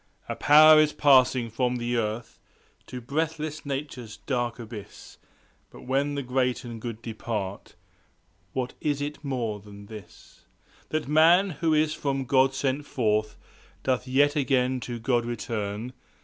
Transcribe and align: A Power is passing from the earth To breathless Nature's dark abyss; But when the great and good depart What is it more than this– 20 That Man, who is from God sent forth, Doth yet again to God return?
A 0.27 0.35
Power 0.35 0.79
is 0.79 0.93
passing 0.93 1.51
from 1.51 1.75
the 1.75 1.95
earth 1.95 2.39
To 2.87 2.99
breathless 3.01 3.67
Nature's 3.67 4.17
dark 4.17 4.57
abyss; 4.57 5.19
But 5.69 5.83
when 5.85 6.15
the 6.15 6.23
great 6.23 6.63
and 6.65 6.81
good 6.81 7.03
depart 7.03 7.75
What 8.53 8.73
is 8.81 8.99
it 8.99 9.23
more 9.23 9.59
than 9.59 9.85
this– 9.85 10.47
20 10.89 11.03
That 11.05 11.11
Man, 11.11 11.49
who 11.51 11.75
is 11.75 11.93
from 11.93 12.25
God 12.25 12.55
sent 12.55 12.87
forth, 12.87 13.37
Doth 13.83 14.07
yet 14.07 14.35
again 14.35 14.79
to 14.79 14.97
God 14.97 15.23
return? 15.23 15.93